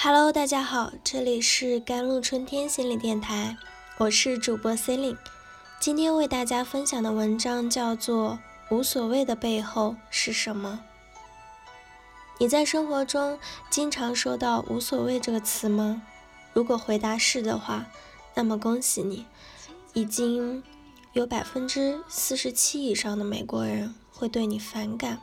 [0.00, 3.56] Hello，大家好，这里是甘露春天心理电台，
[3.96, 5.16] 我是主播 c e l i n e
[5.80, 8.38] 今天为大家分享的文章叫做
[8.76, 10.84] 《无所谓的背后是什么》。
[12.38, 13.40] 你在生活中
[13.70, 16.00] 经常说到“无所谓”这个词吗？
[16.52, 17.86] 如果回答是的话，
[18.36, 19.26] 那么恭喜你，
[19.94, 20.62] 已经
[21.12, 25.20] 有百分之四十七以上的美国人会对你反感。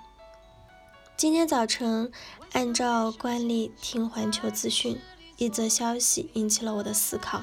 [1.17, 2.11] 今天早晨，
[2.51, 4.99] 按照惯例听环球资讯，
[5.37, 7.41] 一则消息引起了我的思考。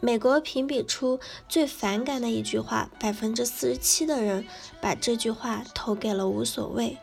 [0.00, 4.44] 美国评比出最反感的一句话，百分之四十七的人
[4.80, 6.98] 把这句话投给了无所谓。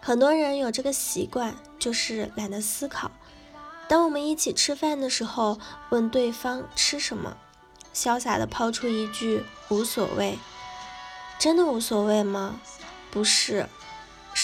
[0.00, 3.10] 很多人有这个习惯，就是懒得思考。
[3.88, 5.58] 当我们一起吃饭的时候，
[5.90, 7.36] 问对方吃什么，
[7.92, 10.38] 潇洒的抛出一句无所谓，
[11.40, 12.60] 真的无所谓吗？
[13.10, 13.68] 不是。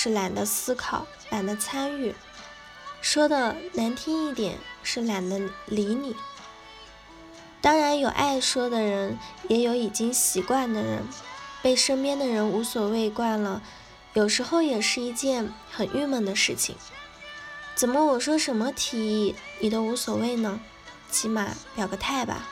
[0.02, 2.14] 是懒得思考，懒得参与，
[3.02, 6.16] 说的难听一点是懒得理你。
[7.60, 11.06] 当然有爱说的人，也有已经习惯的人，
[11.60, 13.60] 被身边的人无所谓惯了，
[14.14, 16.76] 有时候也是一件很郁闷的事情。
[17.74, 20.60] 怎么我说什么提议你都无所谓呢？
[21.10, 22.48] 起码表个态吧。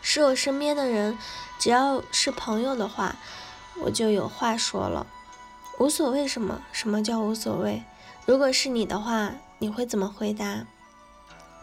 [0.00, 1.18] 是我身边的人，
[1.58, 3.16] 只要是朋友的话，
[3.82, 5.04] 我就有话说了。
[5.80, 6.60] 无所谓什么？
[6.72, 7.82] 什么叫无所谓？
[8.26, 10.66] 如果是你的话，你会怎么回答？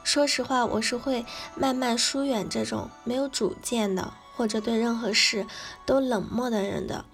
[0.04, 1.24] 说实话，我是会
[1.56, 5.46] 慢慢疏远这种没有主见的，或者对任何事
[5.86, 7.06] 都冷漠的人的，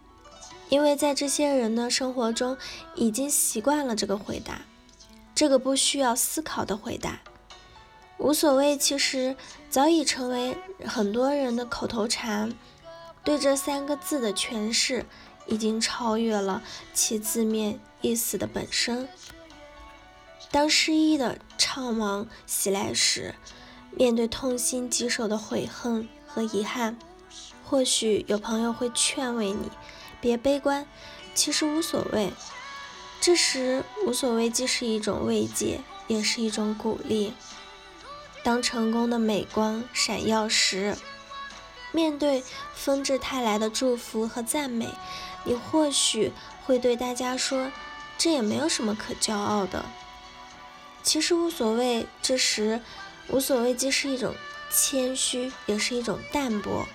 [0.69, 2.57] 因为在这些人的生活中，
[2.95, 4.61] 已经习惯了这个回答，
[5.35, 7.19] 这个不需要思考的回答。
[8.17, 9.35] 无所谓，其实
[9.69, 12.53] 早已成为很多人的口头禅，
[13.25, 15.05] 对这三个字的诠释。
[15.47, 16.61] 已经超越了
[16.93, 19.07] 其字面意思的本身。
[20.51, 23.35] 当失意的怅惘袭来时，
[23.91, 26.97] 面对痛心疾首的悔恨和遗憾，
[27.63, 29.71] 或许有朋友会劝慰你
[30.21, 30.85] ：“别悲观，
[31.33, 32.31] 其实无所谓。”
[33.19, 37.33] 这时，无所谓既是一种慰藉，也是一种鼓励。
[38.43, 40.97] 当成功的美光闪耀时，
[41.93, 42.43] 面对
[42.73, 44.89] 纷至沓来的祝福和赞美。
[45.45, 46.33] 你或许
[46.65, 47.71] 会对大家说
[48.17, 49.85] ：“这也没有什么可骄傲的。”
[51.03, 52.07] 其实无所谓。
[52.21, 52.81] 这时，
[53.29, 54.33] 无所谓既是一种
[54.71, 56.85] 谦虚，也是一种淡泊。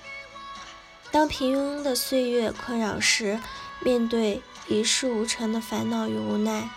[1.10, 3.41] 当平庸的岁月困扰时，
[3.80, 6.69] 面对一事无成的烦恼与无奈，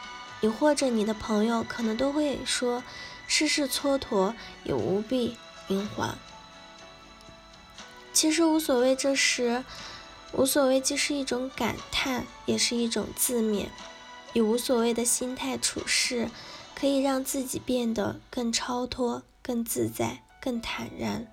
[0.41, 2.83] 你或者你的朋友可能都会说
[3.27, 4.33] ：“世事蹉跎，
[4.63, 6.17] 也无必圆还。”
[8.13, 8.95] 其实无所谓。
[8.95, 9.63] 这时。
[10.33, 13.67] 无所谓既是一种感叹，也是一种自勉。
[14.31, 16.29] 以无所谓的心态处事，
[16.73, 21.27] 可以让自己变得更超脱、更自在、更坦然。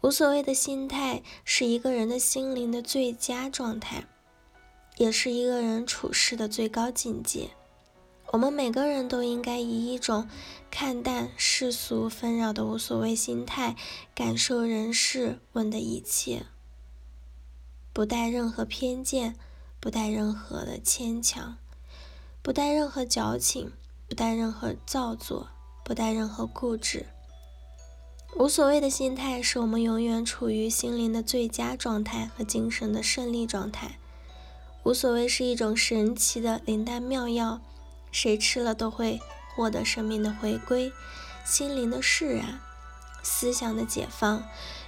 [0.00, 4.04] 无所谓的心态是一个人的心灵的最佳状态，
[4.96, 7.50] 也是一个人处事的最高境界。
[8.30, 10.28] 我们每个人都应该以一种
[10.70, 13.74] 看淡世俗纷扰的无所谓心态，
[14.14, 16.44] 感受人世问的一切。
[17.94, 19.34] 不带任何偏见，
[19.80, 21.56] 不带任何的牵强，
[22.42, 23.72] 不带任何矫情，
[24.06, 25.48] 不带任何造作，
[25.82, 27.06] 不带任何固执。
[28.36, 33.98] 无所谓的心态，是我们永远处于心灵的最佳状态和精神的胜利状态。
[34.84, 37.62] 无所谓是一种神奇的灵丹妙药，
[38.10, 39.20] 谁吃了都会
[39.54, 40.92] 获得生命的回归、
[41.44, 42.60] 心灵的释然、
[43.22, 44.42] 思想的解放。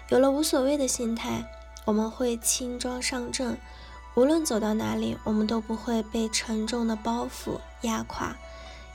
[0.08, 1.50] 有了无所谓的心态。
[1.86, 3.58] 我们会轻装上阵，
[4.14, 8.36] 无论走到哪里，我们都不会被沉重的包袱压垮。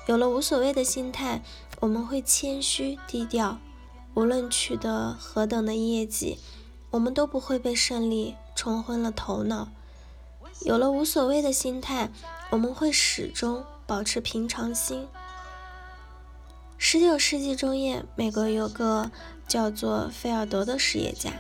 [0.06, 1.42] 有了无所谓的心态，
[1.80, 3.58] 我们会谦虚低调，
[4.14, 6.38] 无论取得何等的业绩，
[6.92, 9.70] 我们都不会被胜利冲昏了头脑。
[10.62, 12.12] 有了无所谓的心态，
[12.52, 15.08] 我们会始终保持平常心。
[16.78, 19.12] 十九世纪中叶，美国有个
[19.48, 21.32] 叫做菲尔德的实业家。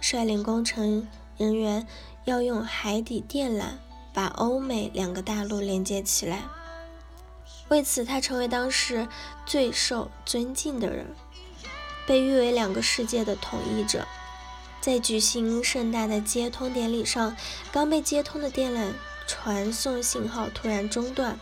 [0.00, 1.08] 率领工程
[1.38, 1.86] 人员
[2.26, 3.78] 要用海底电缆
[4.12, 6.42] 把欧美两个大陆连接起来，
[7.68, 9.08] 为此他成为当时
[9.46, 11.06] 最受尊敬的人，
[12.06, 14.06] 被誉为两个世界的统一者。
[14.80, 17.34] 在举行盛大的接通典礼上，
[17.72, 18.92] 刚被接通的电缆
[19.26, 21.40] 传送信号突然中断，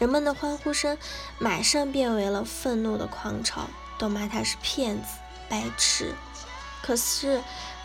[0.00, 0.98] 人们的欢呼声
[1.38, 5.18] 马上变为了愤怒的狂潮，都骂他是骗子、
[5.48, 6.16] 白痴。
[6.82, 7.40] 可是。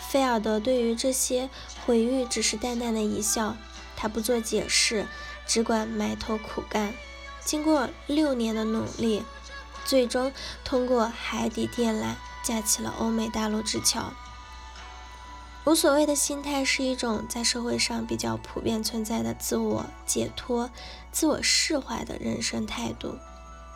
[0.08, 1.50] 菲尔德对于这些
[1.84, 3.58] 毁誉只是淡淡的一笑，
[3.98, 5.08] 他不做解释，
[5.46, 6.94] 只管埋头苦干。
[7.44, 9.24] 经过六年的努力，
[9.84, 10.32] 最终
[10.64, 12.14] 通过海底电缆
[12.44, 14.14] 架起了欧美大陆之桥。
[15.66, 20.70] 无所谓的心态是一种在社会上比较普遍存在的自我解脱、
[21.12, 23.16] 自我释怀的人生态度。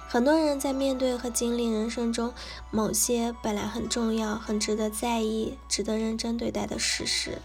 [0.08, 2.32] 很多人在面对和经历人生中
[2.70, 7.40] 某些本来很重要、很值得在意、值得认真对待的事实，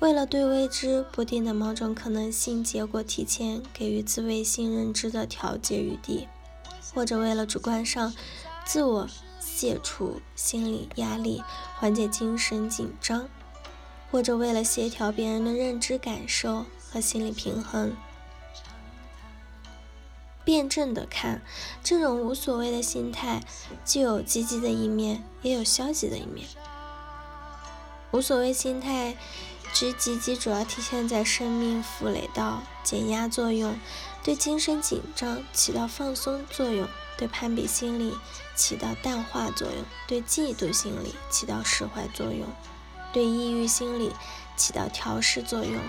[0.00, 6.26] 为了对未知不定的某种可能性结果提前给予自卫性认知的调节余地，
[6.92, 8.12] 或者为了主观上
[8.64, 9.08] 自我
[9.38, 11.42] 卸除心理压力、
[11.76, 13.28] 缓解精神紧张，
[14.10, 17.96] 或者为了协调别人的认知感受和心理平衡。
[20.44, 21.40] 辩证的看，
[21.82, 23.42] 这种无所谓的心态，
[23.82, 26.46] 既有积极的一面，也有消极的一面。
[28.10, 29.16] 无所谓心态
[29.72, 33.76] 之积极，主要体现在生命负累到减压作用，
[34.22, 36.86] 对精神紧张起到放松作用，
[37.16, 38.14] 对攀比心理
[38.54, 42.46] 起到淡化作用，对嫉妒心理起到释怀作用，
[43.14, 44.12] 对抑郁心理
[44.56, 45.80] 起到调试作用。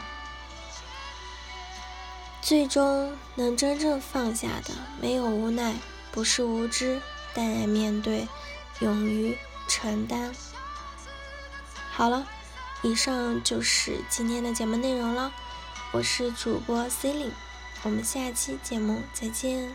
[2.41, 5.73] 最终能真正放下的，没有无奈，
[6.11, 7.01] 不是无知，
[7.33, 8.27] 淡然面对，
[8.81, 9.35] 勇于
[9.67, 10.31] 承担。
[11.91, 12.27] 好了，
[12.83, 15.33] 以上就是今天的节目内容了。
[15.91, 17.33] 我是主播 C e l i n e
[17.81, 19.73] 我们下期节目再见。